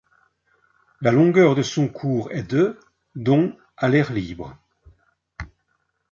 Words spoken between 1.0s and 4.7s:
longueur de son cours est de dont à l’air libre.